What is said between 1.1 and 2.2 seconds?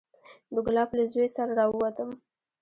زوى سره راووتم.